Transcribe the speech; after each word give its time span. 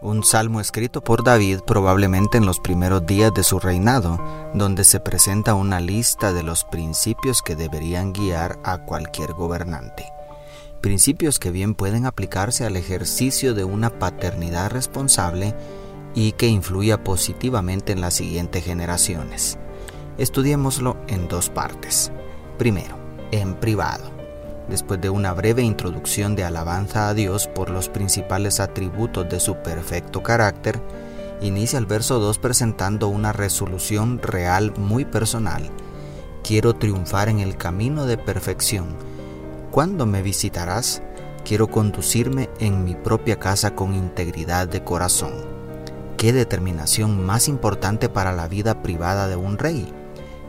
un 0.00 0.22
salmo 0.22 0.60
escrito 0.60 1.02
por 1.02 1.24
David 1.24 1.60
probablemente 1.66 2.38
en 2.38 2.46
los 2.46 2.60
primeros 2.60 3.04
días 3.06 3.32
de 3.34 3.42
su 3.42 3.58
reinado, 3.58 4.18
donde 4.54 4.84
se 4.84 5.00
presenta 5.00 5.54
una 5.54 5.80
lista 5.80 6.32
de 6.32 6.42
los 6.42 6.64
principios 6.64 7.42
que 7.42 7.56
deberían 7.56 8.12
guiar 8.12 8.58
a 8.64 8.78
cualquier 8.78 9.32
gobernante. 9.32 10.06
Principios 10.80 11.38
que 11.38 11.50
bien 11.50 11.74
pueden 11.74 12.06
aplicarse 12.06 12.64
al 12.64 12.76
ejercicio 12.76 13.54
de 13.54 13.64
una 13.64 13.98
paternidad 13.98 14.70
responsable 14.70 15.54
y 16.14 16.32
que 16.32 16.46
influya 16.46 17.02
positivamente 17.02 17.92
en 17.92 18.00
las 18.00 18.14
siguientes 18.14 18.64
generaciones. 18.64 19.58
Estudiémoslo 20.16 20.96
en 21.08 21.28
dos 21.28 21.50
partes. 21.50 22.12
Primero, 22.56 22.96
en 23.32 23.54
privado 23.54 24.17
después 24.68 25.00
de 25.00 25.10
una 25.10 25.32
breve 25.32 25.62
introducción 25.62 26.36
de 26.36 26.44
alabanza 26.44 27.08
a 27.08 27.14
Dios 27.14 27.48
por 27.48 27.70
los 27.70 27.88
principales 27.88 28.60
atributos 28.60 29.28
de 29.28 29.40
su 29.40 29.56
perfecto 29.56 30.22
carácter, 30.22 30.80
inicia 31.40 31.78
el 31.78 31.86
verso 31.86 32.18
2 32.18 32.38
presentando 32.38 33.08
una 33.08 33.32
resolución 33.32 34.20
real 34.20 34.74
muy 34.76 35.04
personal. 35.04 35.70
Quiero 36.42 36.74
triunfar 36.74 37.28
en 37.28 37.40
el 37.40 37.56
camino 37.56 38.06
de 38.06 38.18
perfección. 38.18 38.96
¿Cuándo 39.70 40.06
me 40.06 40.22
visitarás? 40.22 41.02
Quiero 41.44 41.68
conducirme 41.68 42.50
en 42.58 42.84
mi 42.84 42.94
propia 42.94 43.38
casa 43.38 43.74
con 43.74 43.94
integridad 43.94 44.68
de 44.68 44.84
corazón. 44.84 45.32
¿Qué 46.16 46.32
determinación 46.32 47.24
más 47.24 47.48
importante 47.48 48.08
para 48.08 48.32
la 48.32 48.48
vida 48.48 48.82
privada 48.82 49.28
de 49.28 49.36
un 49.36 49.56
rey? 49.56 49.92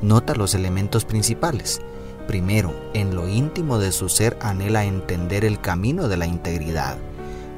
Nota 0.00 0.34
los 0.34 0.54
elementos 0.54 1.04
principales 1.04 1.80
Primero, 2.28 2.74
en 2.92 3.14
lo 3.16 3.26
íntimo 3.26 3.78
de 3.78 3.90
su 3.90 4.10
ser 4.10 4.36
anhela 4.42 4.84
entender 4.84 5.46
el 5.46 5.62
camino 5.62 6.08
de 6.08 6.18
la 6.18 6.26
integridad. 6.26 6.98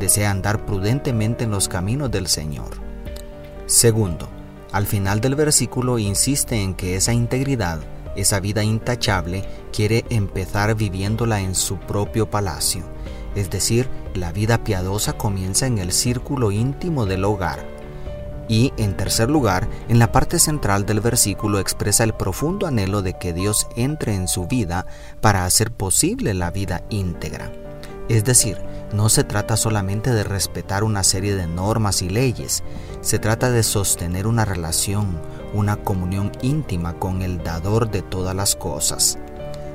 Desea 0.00 0.32
andar 0.32 0.66
prudentemente 0.66 1.44
en 1.44 1.52
los 1.52 1.68
caminos 1.68 2.10
del 2.10 2.26
Señor. 2.26 2.70
Segundo, 3.66 4.28
al 4.72 4.86
final 4.86 5.20
del 5.20 5.36
versículo 5.36 6.00
insiste 6.00 6.60
en 6.60 6.74
que 6.74 6.96
esa 6.96 7.12
integridad, 7.12 7.78
esa 8.16 8.40
vida 8.40 8.64
intachable, 8.64 9.44
quiere 9.72 10.04
empezar 10.10 10.74
viviéndola 10.74 11.40
en 11.40 11.54
su 11.54 11.78
propio 11.78 12.28
palacio. 12.28 12.82
Es 13.36 13.50
decir, 13.50 13.88
la 14.14 14.32
vida 14.32 14.64
piadosa 14.64 15.12
comienza 15.12 15.68
en 15.68 15.78
el 15.78 15.92
círculo 15.92 16.50
íntimo 16.50 17.06
del 17.06 17.24
hogar 17.24 17.75
y, 18.48 18.72
en 18.76 18.96
tercer 18.96 19.30
lugar, 19.30 19.68
en 19.88 19.98
la 19.98 20.12
parte 20.12 20.38
central 20.38 20.86
del 20.86 21.00
versículo 21.00 21.58
expresa 21.58 22.04
el 22.04 22.14
profundo 22.14 22.66
anhelo 22.66 23.02
de 23.02 23.14
que 23.14 23.32
Dios 23.32 23.66
entre 23.76 24.14
en 24.14 24.28
su 24.28 24.46
vida 24.46 24.86
para 25.20 25.44
hacer 25.44 25.70
posible 25.70 26.34
la 26.34 26.50
vida 26.50 26.82
íntegra. 26.88 27.50
Es 28.08 28.24
decir, 28.24 28.58
no 28.92 29.08
se 29.08 29.24
trata 29.24 29.56
solamente 29.56 30.12
de 30.12 30.22
respetar 30.22 30.84
una 30.84 31.02
serie 31.02 31.34
de 31.34 31.48
normas 31.48 32.02
y 32.02 32.08
leyes, 32.08 32.62
se 33.00 33.18
trata 33.18 33.50
de 33.50 33.62
sostener 33.62 34.26
una 34.26 34.44
relación, 34.44 35.20
una 35.52 35.76
comunión 35.76 36.30
íntima 36.40 36.94
con 36.94 37.22
el 37.22 37.42
dador 37.42 37.90
de 37.90 38.02
todas 38.02 38.34
las 38.34 38.54
cosas. 38.54 39.18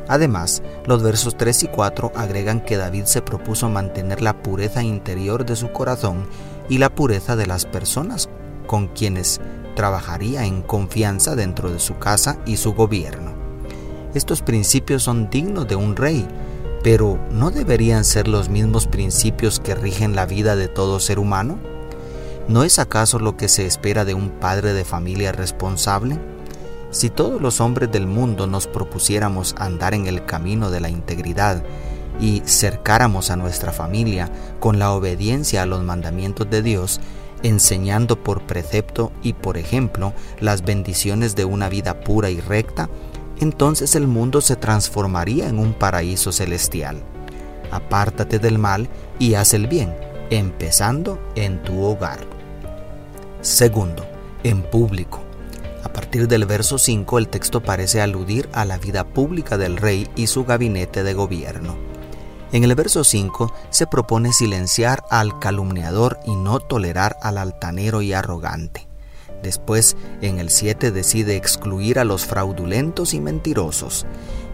Además, 0.07 0.61
los 0.85 1.03
versos 1.03 1.37
3 1.37 1.63
y 1.63 1.67
4 1.67 2.11
agregan 2.15 2.61
que 2.61 2.77
David 2.77 3.05
se 3.05 3.21
propuso 3.21 3.69
mantener 3.69 4.21
la 4.21 4.41
pureza 4.41 4.83
interior 4.83 5.45
de 5.45 5.55
su 5.55 5.71
corazón 5.71 6.25
y 6.69 6.77
la 6.77 6.89
pureza 6.89 7.35
de 7.35 7.47
las 7.47 7.65
personas 7.65 8.29
con 8.71 8.87
quienes 8.87 9.41
trabajaría 9.75 10.45
en 10.45 10.61
confianza 10.61 11.35
dentro 11.35 11.69
de 11.69 11.79
su 11.81 11.97
casa 11.97 12.37
y 12.45 12.55
su 12.55 12.73
gobierno. 12.73 13.33
Estos 14.13 14.41
principios 14.41 15.03
son 15.03 15.29
dignos 15.29 15.67
de 15.67 15.75
un 15.75 15.97
rey, 15.97 16.25
pero 16.81 17.19
¿no 17.31 17.51
deberían 17.51 18.05
ser 18.05 18.29
los 18.29 18.47
mismos 18.47 18.87
principios 18.87 19.59
que 19.59 19.75
rigen 19.75 20.15
la 20.15 20.25
vida 20.25 20.55
de 20.55 20.69
todo 20.69 21.01
ser 21.01 21.19
humano? 21.19 21.59
¿No 22.47 22.63
es 22.63 22.79
acaso 22.79 23.19
lo 23.19 23.35
que 23.35 23.49
se 23.49 23.65
espera 23.65 24.05
de 24.05 24.13
un 24.13 24.29
padre 24.29 24.71
de 24.71 24.85
familia 24.85 25.33
responsable? 25.33 26.17
Si 26.91 27.09
todos 27.09 27.41
los 27.41 27.59
hombres 27.59 27.91
del 27.91 28.07
mundo 28.07 28.47
nos 28.47 28.67
propusiéramos 28.67 29.53
andar 29.57 29.93
en 29.93 30.07
el 30.07 30.25
camino 30.25 30.71
de 30.71 30.79
la 30.79 30.87
integridad 30.87 31.61
y 32.21 32.41
cercáramos 32.45 33.31
a 33.31 33.35
nuestra 33.35 33.73
familia 33.73 34.31
con 34.61 34.79
la 34.79 34.93
obediencia 34.93 35.61
a 35.61 35.65
los 35.65 35.83
mandamientos 35.83 36.49
de 36.49 36.61
Dios, 36.61 37.01
enseñando 37.43 38.23
por 38.23 38.41
precepto 38.43 39.11
y 39.23 39.33
por 39.33 39.57
ejemplo 39.57 40.13
las 40.39 40.63
bendiciones 40.63 41.35
de 41.35 41.45
una 41.45 41.69
vida 41.69 42.01
pura 42.01 42.29
y 42.29 42.39
recta, 42.39 42.89
entonces 43.39 43.95
el 43.95 44.07
mundo 44.07 44.41
se 44.41 44.55
transformaría 44.55 45.47
en 45.47 45.59
un 45.59 45.73
paraíso 45.73 46.31
celestial. 46.31 47.01
Apártate 47.71 48.39
del 48.39 48.57
mal 48.57 48.89
y 49.17 49.33
haz 49.33 49.53
el 49.53 49.67
bien, 49.67 49.95
empezando 50.29 51.19
en 51.35 51.61
tu 51.63 51.81
hogar. 51.83 52.19
Segundo, 53.41 54.05
en 54.43 54.61
público. 54.61 55.21
A 55.83 55.91
partir 55.91 56.27
del 56.27 56.45
verso 56.45 56.77
5 56.77 57.17
el 57.17 57.27
texto 57.27 57.61
parece 57.61 58.01
aludir 58.01 58.47
a 58.53 58.65
la 58.65 58.77
vida 58.77 59.03
pública 59.03 59.57
del 59.57 59.77
rey 59.77 60.07
y 60.15 60.27
su 60.27 60.45
gabinete 60.45 61.03
de 61.03 61.13
gobierno. 61.13 61.90
En 62.51 62.65
el 62.65 62.75
verso 62.75 63.03
5 63.03 63.53
se 63.69 63.87
propone 63.87 64.33
silenciar 64.33 65.03
al 65.09 65.39
calumniador 65.39 66.19
y 66.25 66.35
no 66.35 66.59
tolerar 66.59 67.17
al 67.21 67.37
altanero 67.37 68.01
y 68.01 68.11
arrogante. 68.11 68.87
Después, 69.41 69.95
en 70.21 70.39
el 70.39 70.49
7 70.49 70.91
decide 70.91 71.35
excluir 71.35 71.97
a 71.97 72.03
los 72.03 72.25
fraudulentos 72.25 73.13
y 73.13 73.21
mentirosos. 73.21 74.05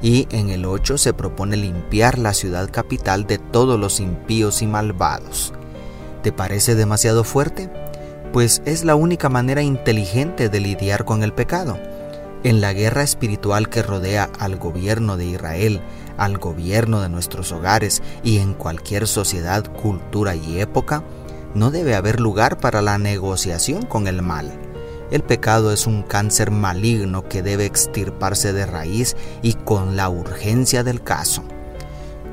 Y 0.02 0.28
en 0.32 0.50
el 0.50 0.66
8 0.66 0.98
se 0.98 1.14
propone 1.14 1.58
limpiar 1.58 2.20
la 2.20 2.34
ciudad 2.34 2.70
capital 2.72 3.26
de 3.26 3.40
todos 3.40 3.80
los 3.80 4.00
impíos 4.00 4.62
y 4.62 4.68
malvados. 4.68 5.54
¿Te 6.22 6.32
parece 6.32 6.76
demasiado 6.76 7.24
fuerte? 7.24 7.70
Pues 8.32 8.62
es 8.66 8.86
la 8.86 8.96
única 8.96 9.28
manera 9.28 9.64
inteligente 9.64 10.50
de 10.50 10.60
lidiar 10.60 11.04
con 11.04 11.24
el 11.24 11.34
pecado. 11.34 11.80
En 12.44 12.62
la 12.62 12.72
guerra 12.74 13.02
espiritual 13.02 13.68
que 13.68 13.82
rodea 13.82 14.30
al 14.40 14.58
gobierno 14.58 15.18
de 15.18 15.26
Israel, 15.26 15.82
al 16.18 16.38
gobierno 16.38 17.02
de 17.02 17.10
nuestros 17.10 17.52
hogares 17.52 18.04
y 18.24 18.38
en 18.38 18.54
cualquier 18.54 19.08
sociedad, 19.08 19.66
cultura 19.74 20.36
y 20.36 20.60
época, 20.60 21.04
no 21.56 21.72
debe 21.72 21.96
haber 21.96 22.20
lugar 22.20 22.60
para 22.60 22.82
la 22.82 23.00
negociación 23.00 23.84
con 23.84 24.08
el 24.08 24.22
mal. 24.22 24.52
El 25.10 25.24
pecado 25.24 25.72
es 25.72 25.88
un 25.88 26.04
cáncer 26.04 26.52
maligno 26.52 27.28
que 27.28 27.42
debe 27.42 27.66
extirparse 27.66 28.54
de 28.54 28.66
raíz 28.66 29.16
y 29.42 29.54
con 29.54 29.96
la 29.96 30.10
urgencia 30.10 30.84
del 30.84 31.02
caso. 31.02 31.44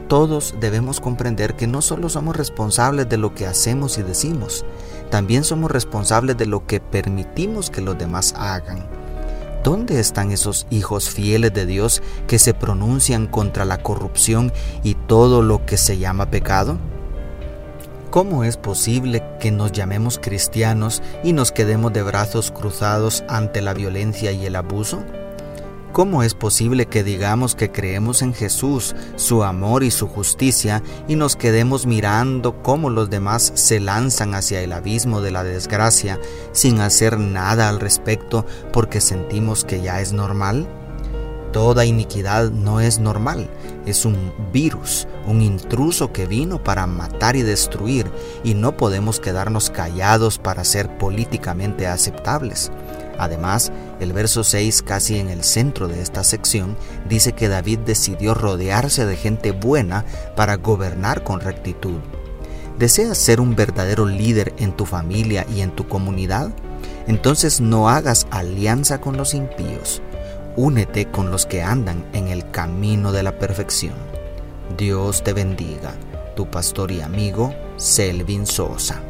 Todos 0.08 0.54
debemos 0.60 1.00
comprender 1.00 1.54
que 1.54 1.66
no 1.66 1.80
solo 1.80 2.10
somos 2.10 2.36
responsables 2.36 3.08
de 3.08 3.16
lo 3.16 3.34
que 3.34 3.46
hacemos 3.46 3.96
y 3.96 4.02
decimos, 4.02 4.66
también 5.10 5.44
somos 5.44 5.70
responsables 5.70 6.36
de 6.36 6.46
lo 6.46 6.66
que 6.66 6.80
permitimos 6.80 7.70
que 7.70 7.80
los 7.80 7.96
demás 7.96 8.34
hagan. 8.36 9.03
¿Dónde 9.64 9.98
están 9.98 10.30
esos 10.30 10.66
hijos 10.68 11.08
fieles 11.08 11.54
de 11.54 11.64
Dios 11.64 12.02
que 12.26 12.38
se 12.38 12.52
pronuncian 12.52 13.26
contra 13.26 13.64
la 13.64 13.78
corrupción 13.78 14.52
y 14.82 14.94
todo 14.94 15.40
lo 15.40 15.64
que 15.64 15.78
se 15.78 15.96
llama 15.96 16.30
pecado? 16.30 16.76
¿Cómo 18.10 18.44
es 18.44 18.58
posible 18.58 19.24
que 19.40 19.50
nos 19.50 19.72
llamemos 19.72 20.18
cristianos 20.18 21.02
y 21.24 21.32
nos 21.32 21.50
quedemos 21.50 21.94
de 21.94 22.02
brazos 22.02 22.50
cruzados 22.50 23.24
ante 23.26 23.62
la 23.62 23.72
violencia 23.72 24.32
y 24.32 24.44
el 24.44 24.56
abuso? 24.56 25.02
¿Cómo 25.94 26.24
es 26.24 26.34
posible 26.34 26.86
que 26.86 27.04
digamos 27.04 27.54
que 27.54 27.70
creemos 27.70 28.22
en 28.22 28.34
Jesús, 28.34 28.96
su 29.14 29.44
amor 29.44 29.84
y 29.84 29.92
su 29.92 30.08
justicia 30.08 30.82
y 31.06 31.14
nos 31.14 31.36
quedemos 31.36 31.86
mirando 31.86 32.64
cómo 32.64 32.90
los 32.90 33.10
demás 33.10 33.52
se 33.54 33.78
lanzan 33.78 34.34
hacia 34.34 34.60
el 34.60 34.72
abismo 34.72 35.20
de 35.20 35.30
la 35.30 35.44
desgracia 35.44 36.18
sin 36.50 36.80
hacer 36.80 37.20
nada 37.20 37.68
al 37.68 37.78
respecto 37.78 38.44
porque 38.72 39.00
sentimos 39.00 39.64
que 39.64 39.82
ya 39.82 40.00
es 40.00 40.12
normal? 40.12 40.66
Toda 41.52 41.84
iniquidad 41.84 42.50
no 42.50 42.80
es 42.80 42.98
normal, 42.98 43.48
es 43.86 44.04
un 44.04 44.32
virus, 44.52 45.06
un 45.28 45.42
intruso 45.42 46.12
que 46.12 46.26
vino 46.26 46.60
para 46.60 46.88
matar 46.88 47.36
y 47.36 47.42
destruir 47.42 48.10
y 48.42 48.54
no 48.54 48.76
podemos 48.76 49.20
quedarnos 49.20 49.70
callados 49.70 50.40
para 50.40 50.64
ser 50.64 50.98
políticamente 50.98 51.86
aceptables. 51.86 52.72
Además, 53.18 53.72
el 54.00 54.12
verso 54.12 54.44
6, 54.44 54.82
casi 54.82 55.18
en 55.18 55.28
el 55.28 55.44
centro 55.44 55.88
de 55.88 56.00
esta 56.00 56.24
sección, 56.24 56.76
dice 57.08 57.32
que 57.32 57.48
David 57.48 57.80
decidió 57.80 58.34
rodearse 58.34 59.06
de 59.06 59.16
gente 59.16 59.52
buena 59.52 60.04
para 60.36 60.56
gobernar 60.56 61.24
con 61.24 61.40
rectitud. 61.40 62.00
¿Deseas 62.78 63.18
ser 63.18 63.40
un 63.40 63.54
verdadero 63.54 64.06
líder 64.06 64.52
en 64.58 64.72
tu 64.72 64.84
familia 64.84 65.46
y 65.54 65.60
en 65.60 65.70
tu 65.70 65.86
comunidad? 65.86 66.50
Entonces 67.06 67.60
no 67.60 67.88
hagas 67.88 68.26
alianza 68.30 69.00
con 69.00 69.16
los 69.16 69.34
impíos, 69.34 70.02
únete 70.56 71.06
con 71.06 71.30
los 71.30 71.46
que 71.46 71.62
andan 71.62 72.04
en 72.12 72.28
el 72.28 72.50
camino 72.50 73.12
de 73.12 73.22
la 73.22 73.38
perfección. 73.38 73.94
Dios 74.76 75.22
te 75.22 75.32
bendiga, 75.32 75.94
tu 76.34 76.50
pastor 76.50 76.90
y 76.90 77.00
amigo 77.00 77.54
Selvin 77.76 78.46
Sosa. 78.46 79.00